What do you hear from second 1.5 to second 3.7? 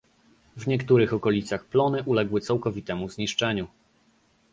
plony uległy całkowitemu zniszczeniu